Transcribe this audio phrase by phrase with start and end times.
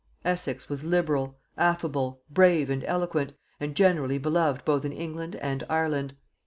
[0.25, 6.15] Essex was liberal, affable, brave and eloquent, and generally beloved both in England and Ireland.